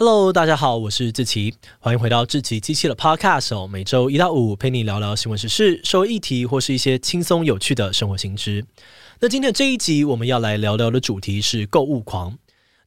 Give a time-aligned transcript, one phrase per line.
[0.00, 3.66] Hello，大家好，我是志奇，欢迎回到志奇机器的 Podcast 哦。
[3.66, 8.64] 每周一到五陪你聊聊新闻时事、社会议题或是一些轻松有趣的生活新知。
[9.18, 12.38] 那今天这一集我们要来聊聊的主题是购物狂。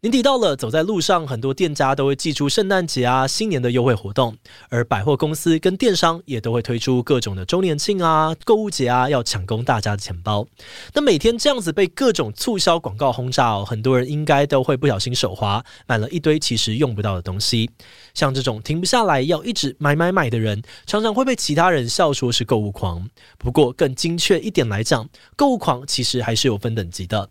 [0.04, 4.36] 年底到了，走在路上，很多店家都会祭出圣诞节啊、新年的优惠活动，
[4.70, 10.48] 而百货公司跟电商也都会推出各种的周年庆啊、购物节啊，要抢攻大家的钱包。
[10.96, 17.70] 那每天这样子被各种促销广告轰炸哦，很多人应该都会不小心手滑，买了一堆其实用不到的东西。
[18.16, 23.08] 像这种停不下来要一直买买买的人，常常会被其他人笑说是购物狂。
[23.38, 27.30] 不过更精确一点来讲，购物狂其实还是有分等级的。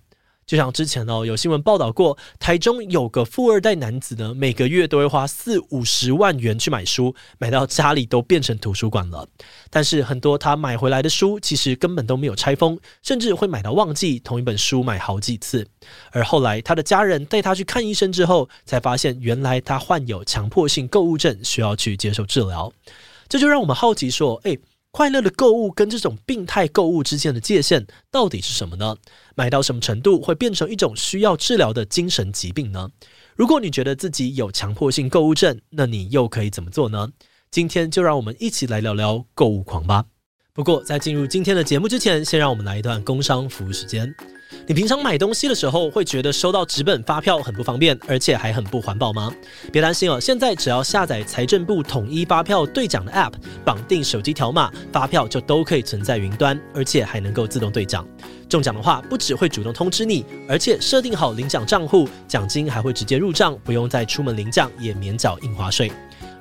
[0.51, 9.29] 就像之前哦，有新闻报道过，台中有个富二代男子呢，每个月都会花四五十万元去买书，买到家里都变成图书馆了。
[9.71, 15.65] 但是很多他买回来的书，其实根本都没有拆封，甚至会买到忘记同一本书买好几次。
[16.11, 22.73] 而后来他的家人带他去看医生之后，才发现原来他患有强迫性购物症，需要去接受治疗。
[23.29, 24.59] 这就让我们好奇说，诶。
[24.93, 28.97] 快乐的购物跟这种病态购物之间的界限到底是什么呢？
[29.37, 32.91] 买到什么程度会变成一种需要治疗的精神疾病呢？
[33.37, 37.11] 如果你觉得自己有强迫性购物症，那你又可以怎么做呢？
[37.51, 40.05] 今天就让我们一起来聊聊购物狂吧。
[40.53, 44.13] 不过在进入今天的节目之前，先让我们来一段工商服务时间。
[44.67, 49.33] 你平常买东西的时候会觉得收到纸本发票很不方便，而且还很不环保吗？
[49.73, 53.33] 别担心哦，现在只要下载财政部统一发票兑奖的 App，
[53.65, 58.07] 绑定手机条码，发票就都可以存在云端，而且还能够自动兑奖。
[58.49, 65.91] 中奖的话，不只会主动通知你，而且设定好领奖账户，奖金还会直接入账，不用再出门领奖，也免缴印花税。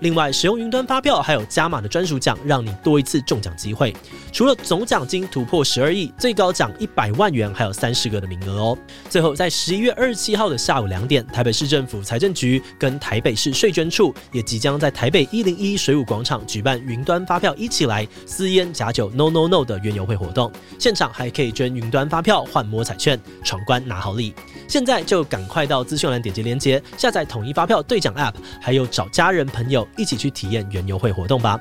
[0.01, 3.93] 另外，使用云端发票还有加码的专属奖，让你多一次中奖机会。
[4.31, 8.77] 除了总奖金突破十二亿，最高奖一百万元，还有三十个的名额哦。
[9.09, 24.33] 最后，在十一月二十七号的下午两点，台北市政府财政局跟台北市税捐处也即将在台北一零一水舞广场举办云端发票一起来私烟假酒 No No No 的园游会活动，现场还可以捐云端发票换摸彩券，闯关拿好礼。
[24.67, 31.59] 现在就赶快到资讯栏点击链接，下载统一发票兑奖 App，还有找家人朋友一起去体验原游会活动吧。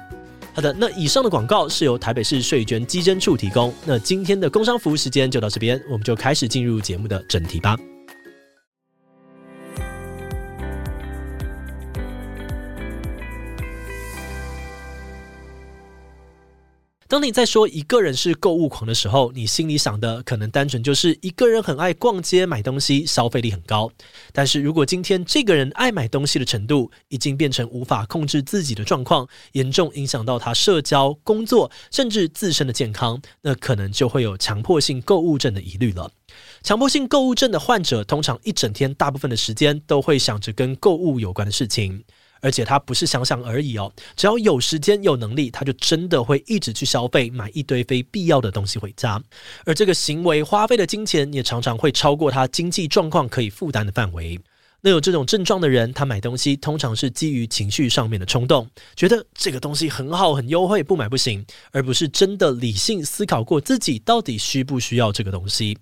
[0.55, 3.72] 好的，那以上的广告是由台北市税捐基征处提供。
[3.84, 7.77] 那今天的工商服务时间就到这边，我们就开始进入节目的正题吧。
[17.09, 23.91] 当你在说一个人是购物狂的时候，你心里想的可能单纯就是一个人很爱逛街买东西，消费力很高。
[24.31, 36.13] 但是如果今天这个人爱买东西的程度已经变成无法控制自己的状况，严重影响到他社交、工作，甚至自身的健康，那可能就会有强迫性购物症的疑虑了。
[36.63, 42.05] 强迫性购物症的患者通常一整天大部分的时间都会想着跟购物有关的事情。
[42.41, 49.22] 而且他不是想想而已哦，只要有时间有能力，他就真的会一直去消费，买一堆非必要的东西回家。
[49.65, 54.38] 而这个行为花费的金钱也常常会超过他经济状况可以负担的范围。
[54.81, 65.76] 那有这种症状的人，他买东西通常是基于情绪上面的冲动，觉得这个东西很好很优惠，不买不行，而不是真的理性思考过自己到底需不需要这个东西。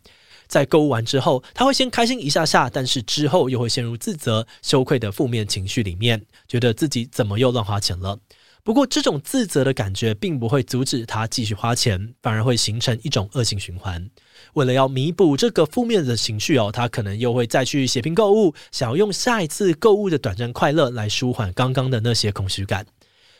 [0.46, 8.18] 在购物完之后，他会先开心一下下，但是之后又会陷入自责、羞愧的负面情绪里面，觉得自己怎么又乱花钱了。
[8.62, 14.10] 不过，这种自责的感觉并不会阻止他继续花钱，反而会形成一种恶性循环。
[14.54, 22.84] 为了要弥补这个负面的情绪哦，他可能又会再去血拼购物，想要用下一次购物的短暂快乐来舒缓刚刚的那些空虚感。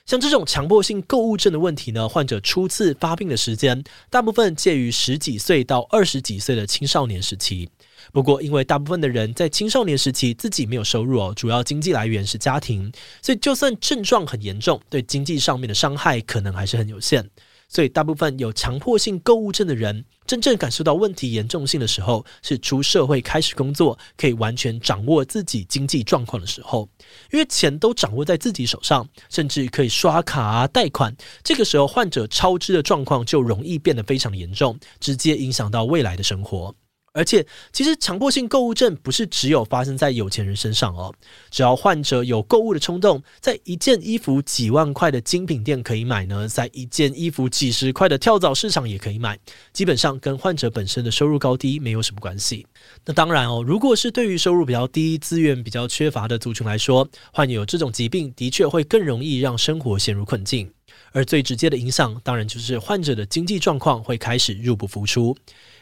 [0.06, 7.68] 像这种强迫性购物症的问题呢，患者初次发病的时间，大部分介于十几岁到二十几岁的青少年时期。
[8.12, 17.28] 不过，因为大部分的人在青少年时期自己没有收入哦，主要经济来源是家庭，所以就算症状很严重，对经济上面的伤害可能还是很有限。
[17.68, 26.88] 所以，大部分有强迫性购物症的人，真正感受到问题严重性的时候，是出社会开始工作，可以完全掌握自己经济状况的时候。
[27.32, 31.14] 因为钱都掌握在自己手上，甚至可以刷卡啊、贷款。
[31.42, 36.74] 这个时候，患者超支的状况就容易变得非常严重，直接影响到未来的生活。
[37.16, 41.14] 而且，其实强迫性购物症不是只有发生在有钱人身上哦。
[41.50, 49.38] 只要患者有购物的冲动，在一件衣服几万块的精品店可以买呢，在一件衣服几十块的跳蚤市场也可以买。
[49.72, 52.66] 基本上跟患者本身的收入高低没有什么关系。
[53.06, 60.70] 那当然哦，如果是对于收入比较低、资源比较缺乏的族群来说，患有这种疾病的确会更容易让生活陷入困境。
[61.12, 65.34] 而最直接的影响，当然就是患者的经济状况会开始入不敷出。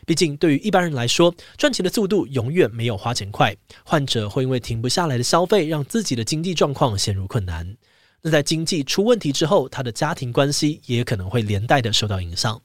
[0.06, 3.56] 毕竟对于一般人来说，赚钱的速度永远没有花钱快。
[3.84, 7.76] 患者会因为停不下来的消费，让自己的经济状况陷入困难。
[8.22, 12.60] 那在经济出问题之后，他的家庭关系也可能会连带的受到影响。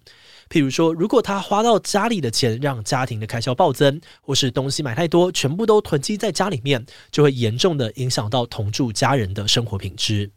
[0.50, 10.31] 譬如说，如果他花到家里的钱让家庭的开销暴增，或是东西买太多，全部都囤积在家里面，就会严重的影响到同住家人的生活品质。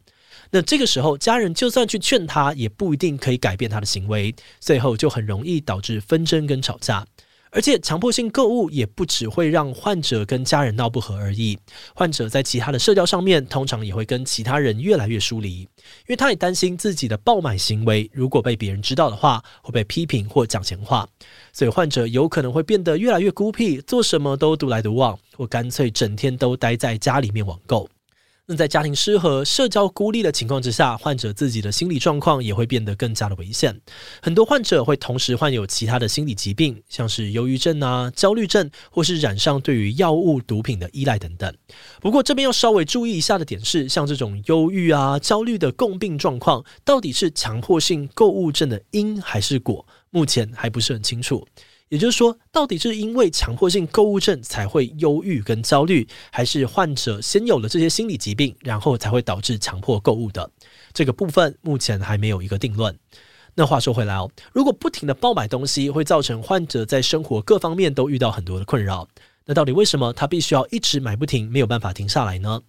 [0.55, 7.03] 那这个时候，家人就算去劝他，也不一定可以改变他的行为，最后就很容易导致纷争跟吵架。
[7.49, 11.57] 而且强迫性购物也不只会让患者跟家人闹不和而已，
[11.95, 15.67] 患者在其他的社交上面，通常也会跟其他人越来越疏离，因
[16.09, 21.07] 为他也担心自己的爆买行为如果被别人知道的话，会被批评或讲闲话，
[21.51, 27.89] 所以患者有可能会变得越来越孤僻，做什么都独来独往，或干脆整天都待在家里面网购。
[28.45, 33.79] 那在家庭失和、社交孤立的情况之下，患者自己的心理状况也会变得更加的危险。
[34.21, 41.55] 很多患者会同时患有其他的心理疾病，像是忧郁症啊、焦虑症，或是染上对于药物、毒品的依赖等等。
[42.01, 51.47] 不过这边要稍微注意一下的点是，像这种忧郁啊、焦虑的共病状况，到底是强迫性购物症的因还是果，目前还不是很清楚。
[51.93, 60.49] 也就是说，到底是因为强迫性购物症才会忧郁跟焦虑，还是患者先有了这些心理疾病，然后才会导致强迫购物的？
[60.91, 62.97] 这个部分目前还没有一个定论。
[63.53, 69.07] 那话说回来哦，如果不停的爆买东西会造成患者在生活各方面都遇到很多的困扰，
[69.45, 72.63] 那到底为什么他必须要一直买不停，没有办法停下来呢？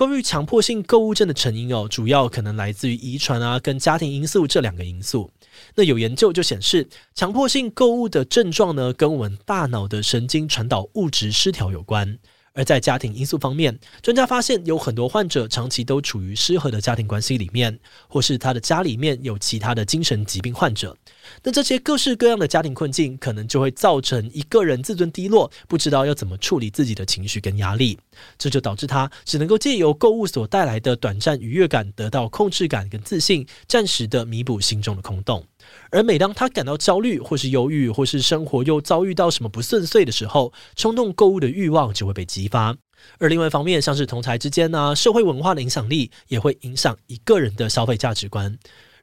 [0.00, 5.30] 关于强迫性购物症的成因哦，主要可能来自于遗传啊跟家庭因素这两个因素。
[5.74, 12.18] 那有研究就显示，强迫性购物的症状呢，跟我们大脑的神经传导物质失调有关。
[12.52, 20.96] 而在家庭因素方面，专家发现有很多患者长期都处于失和的家庭关系里面，或是他的家里面有其他的精神疾病患者。
[21.44, 27.98] 那这些各式各样的家庭困境，可能就会造成一个人自尊低落，不知道要怎么处理自己的情绪跟压力，
[28.36, 35.46] 这就导致他只能够借由购物所带来的短暂愉悦感，得到控制感跟自信，暂时的弥补心中的空洞。
[35.90, 42.76] 而每当他感到焦虑，或是忧郁，或是生活又遭遇到什么不顺遂的时候，冲动购物的欲望就会被激发。
[43.18, 48.58] 而另外一方面，像是同才之间呢，社会文化的影响力，也会影响一个人的消费价值观。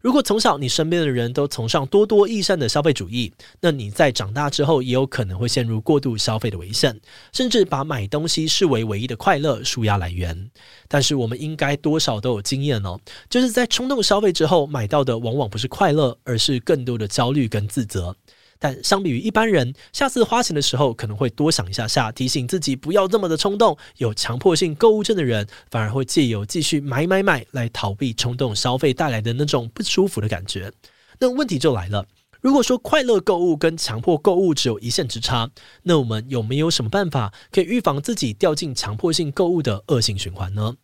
[0.07, 6.97] 如果从小你身边的人都崇尚多多益善的消费主义，那你在长大之后也有可能会陷入过度消费的危险，
[7.33, 10.49] 甚至把买东西视为唯一的快乐舒压来源。
[10.87, 12.97] 但是我们应该多少都有经验哦，
[13.29, 18.15] 就是在冲动消费之后买到的往往不是快乐，而是更多的焦虑跟自责。
[18.59, 23.77] 但相比于一般人，下次花钱的时候可能会多想一下下，提醒自己不要这么的冲动。
[23.97, 30.71] 有强迫性购物症的人，反而会借由继续买买买来逃避冲动消费带来的那种不舒服的感觉。
[31.19, 32.05] 那问题就来了，
[32.41, 35.49] 如果说快乐购物跟强迫购物只有一线之差，
[35.83, 40.75] 那我们有没有什么办法可以预防自己掉进强迫性购物的恶性循环呢？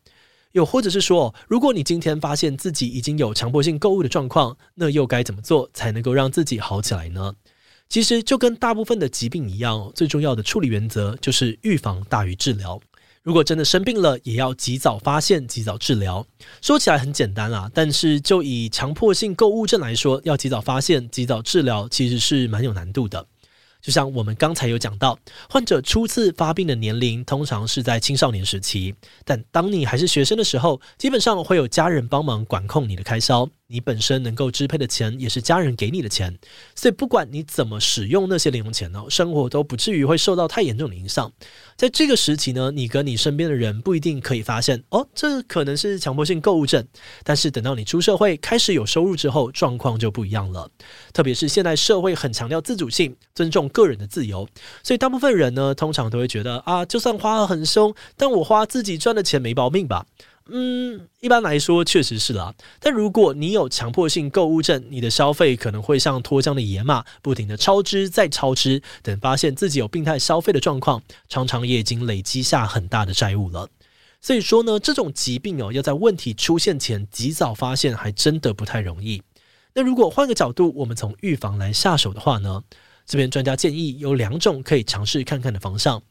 [0.53, 7.33] 又或者是说，如果你今天发现自己已经有强迫性购物的状况，那又该怎么做才能够让自己好起来呢？
[7.93, 12.81] 其实就跟大部分的疾病一样，最重要的处理原则就是预防大于治疗。
[13.21, 16.25] 如果真的生病了，也要及早发现、及早治疗。
[16.59, 23.23] 说起来很简单啊，但是就以强迫性购物症来说，要及早发现、及早治疗，其实是蛮有难度的。
[23.79, 33.47] 就像我们刚才有讲到，患者初次发病的年龄通常是在青少年时期，但当你还是学生的时候，基本上会有家人帮忙管控你的开销。
[33.74, 36.38] 你本身能够支配的钱，也是家人给你的钱，
[36.75, 41.32] 所以不管你怎么使用那些零用钱呢，生活都不至于会受到太严重的影响。
[41.75, 46.86] 在这个时期呢，你跟你身边的人不一定可以发现，哦，这可能是强迫性购物症。
[47.24, 50.70] 但是等到你出社会，开始有收入之后，状况就不一样了。
[51.12, 54.48] 特别是现代社会很强调自主性，尊重个人的自由，
[54.84, 60.06] 所以大部分人呢，通常都会觉得啊，就算花得很凶，但我花自己赚的钱没毛病吧。
[60.50, 62.53] 嗯，一般来说确实是啦。
[62.79, 73.69] 但如果你有强迫性购物症，你的消费可能会像脱缰的野马，不停的超支再超支，等发现自己有病态消费的状况，常常也已经累积下很大的债务了。
[74.19, 79.21] 所以说呢，这种疾病哦，要在问题出现前及早发现，还真的不太容易。
[79.73, 82.63] 那如果换个角度，我们从预防来下手的话呢，
[83.05, 86.03] 这边专家建议有两种可以尝试看看的方向。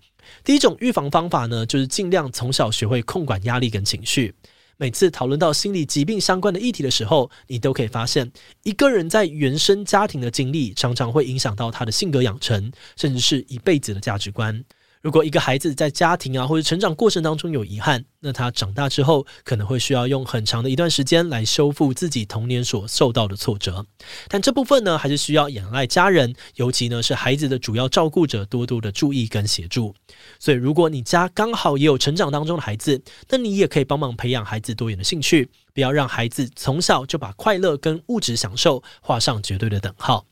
[0.45, 4.35] 第一种预防方法呢，就是尽量从小学会控管压力跟情绪。
[4.79, 8.33] 每次讨论到心理疾病相关的议题的时候，你都可以发现，
[8.65, 14.65] 一个人在原生家庭的经历常常会影响到他的性格养成，甚至是一辈子的价值观。
[15.03, 23.85] 如果一个孩子在家庭啊或者成长过程当中有遗憾，那他长大之后可能会需要用很长的一段时间来修复自己童年所受到的挫折。
[24.29, 29.93] 但这部分呢，还是需要仰赖家人，尤其呢是孩子的主要照顾者多多的注意跟协助。
[30.39, 40.25] 所以，如果你家刚好也有成长当中的孩子，那你也可以帮忙培养孩子多元的兴趣，不要让孩子从小就把快乐跟物质享受画上绝对的等号。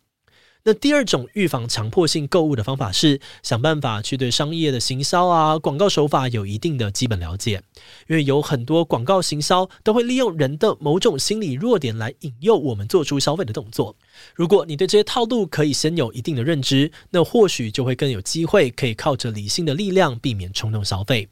[0.64, 7.62] 那第二种预防强迫性购物的方法是想办法去对商业的行销啊、广告手法有一定的基本了解，
[8.08, 13.96] 因为有很多广告行销都会利用人的某种心理弱点来引诱我们做出消费的动作。
[14.34, 21.28] 如果你对这些套路可以先有一定的认知，那或许就会更有机会可以靠着理性的力量避免冲动消费。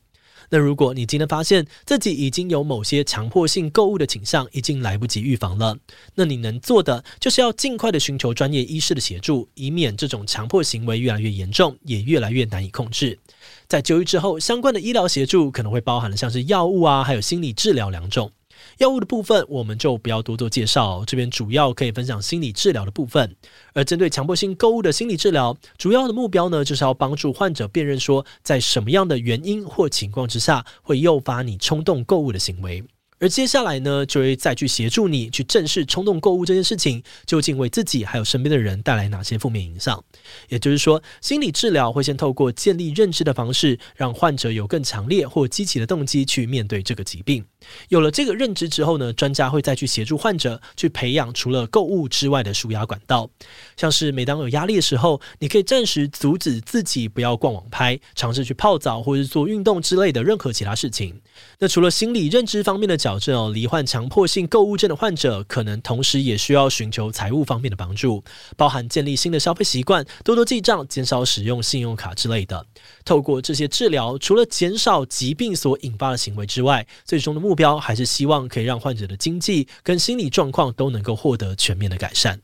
[0.50, 5.76] 那如果你今天发现自己已经有某些强迫性购物的倾向，已经来不及预防了，
[6.14, 13.18] 那你能做的就是要尽快的寻求专业医师的协助，以免这种强迫行为越来越严重，也越来越难以控制。
[13.66, 18.30] 在就医之后，相关的医疗协助可能会包含了像是药物啊，还有心理治疗两种。
[18.78, 23.36] 药物的部分我们就不要多做介绍，这边主要可以分享心理治疗的部分。
[23.74, 32.84] 而针对强迫性购物的心理治疗，主要的目标呢，就是要帮助患者辨认说，在什么样的原因或情况之下，会诱发你冲动购物的行为。
[33.20, 40.02] 而接下来呢，就会再去协助你去正视冲动购物这件事情，究竟为自己还有身边的人带来哪些负面影响。
[40.48, 47.44] 也就是说，心理治疗会先透过建立认知的方式，让患者有更强烈或积极的动机去面对这个疾病。
[47.88, 53.28] 有了这个认知之后呢，专家会再去协助患者去培养除了购物之外的舒压管道，
[53.76, 61.20] 像是每当有压力的时候，你可以暂时阻止自己不要逛网拍，尝试去泡澡或者是做运动之类的任何其他事情。
[61.58, 68.22] 那除了心理认知方面的矫正哦，罹患强迫性购物症的患者可能同时也需要寻求财务方面的帮助，
[68.54, 72.66] 包含建立新的消费习惯、多多记账、减少使用信用卡之类的。
[73.06, 82.38] 透过这些治疗，除了减少疾病所引发的行为之外，最终的目标还是希望可以让患者的经济跟心理状况都能够获得全面的改善。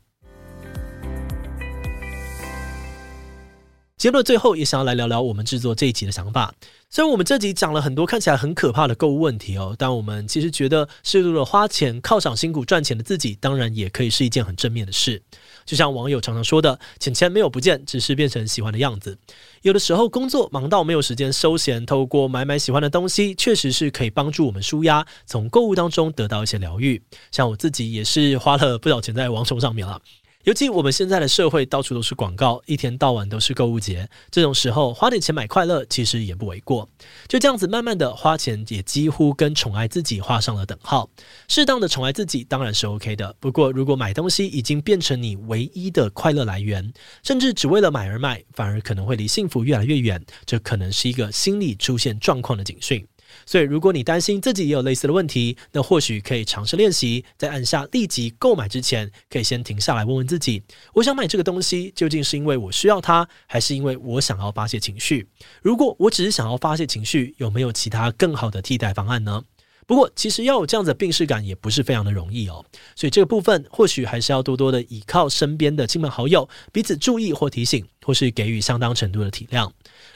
[3.97, 6.53] 节目的最后，也想要来聊聊我们制作这一集的想法。
[6.87, 15.21] 虽然我们这集讲了很多看起来很可怕的购物问题哦，但我们其实觉得适度的花钱犒赏辛苦赚钱的自己，当然也可以是一件很正面的事。
[15.65, 19.17] 就像网友常常说的，钱钱没有不见，只是变成喜欢的样子。
[19.61, 27.01] 有的时候工作忙到没有时间休闲，透过买买喜欢的东西，确实是可以帮助我们舒压，从购物当中得到一些疗愈。
[27.31, 29.99] 像我自己也是花了不少钱在王虫上面了。
[30.45, 36.87] 尤其我们现在的社会到处都是广告，一天到晚都是购物节，这种时候花点钱买快乐其实也不为过。
[37.27, 41.09] 就这样子慢慢的花钱，也几乎跟宠爱自己画上了等号。
[41.47, 53.03] 适当的宠爱自己当然是 OK 的，不过如果买东西已经变成你唯一的快乐来源，甚至只为了买而买，反而可能会离幸福越来越远，这可能是一个心理出现状况的警讯。
[53.45, 65.27] 所以，如果你担心自己也有类似的问题，那或许可以尝试练习，在按下立即购买之前，可以先停下来问问自己：我想买这个东西，究竟是因为我需要它，还是因为我想要发泄情绪？
[65.61, 69.43] 如果我只是想要发泄情绪，有没有其他更好的替代方案呢？
[69.87, 72.65] 不过，其实要有这样子的病识感也不是非常的容易哦。
[72.95, 79.69] 所以这个部分或许还是要多多的依靠身边的亲朋好友，彼此注意或提醒，或是给予相当程度的体谅。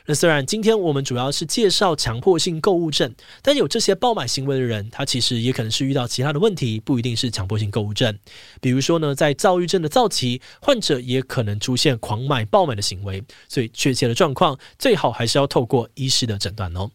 [0.06, 8.18] 那虽然今天我们主要是介绍强迫性购物症，但有这些爆买行为的人，他其实也可能是遇到其他的问题，不一定是强迫性购物症。
[8.60, 13.24] 比如说呢，在躁郁症的早期，患者也可能出现狂买爆买的行为。
[13.48, 16.90] 所以确切的状况，最好还是要透过医师的诊断哦。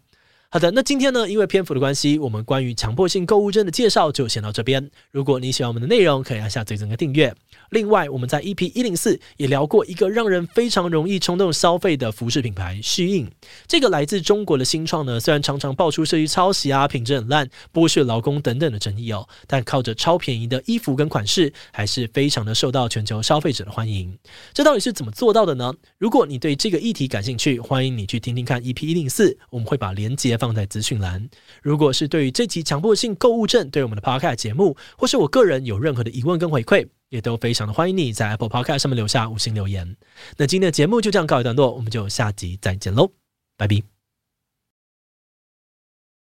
[0.55, 4.89] 好的，那今天呢，因为篇幅的关系，我们关于强迫性购物症的介绍就先到这边。
[5.11, 7.35] 如果你喜欢我们的内容，可以按下最后一个订阅。
[7.71, 13.31] 另外，我们在 EP 一零四也聊过一个让人非常容易冲动消费的服饰品牌 SHEIN。
[13.67, 24.17] 这个来自中国的新创呢，虽然常常爆出设计抄袭啊、品质很烂、剥削劳工等等的争议哦，但靠着超便宜的衣服跟款式，还是非常的受到全球消费者的欢迎。
[24.53, 25.75] 这到底是怎么做到的呢？
[25.99, 31.29] 如果你对这个议题感兴趣，欢迎你去听听看 EP 一零四，我们会把连接放在资讯栏。
[31.63, 36.87] 如果是对于这期强迫性购物症对我们的 Podcast 节目，或是我个人有任何的疑问跟回馈。
[37.11, 39.97] 也都非常的欢迎你在 Apple Podcast 上面留下五星留言。
[40.37, 43.13] 那今天的节目就这样告一段落，我们就下集再见喽，
[43.57, 43.94] 拜拜。